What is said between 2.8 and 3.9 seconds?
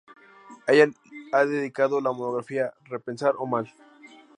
"Repensar o mal.